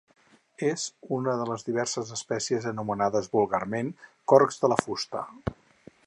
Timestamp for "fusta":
4.87-5.23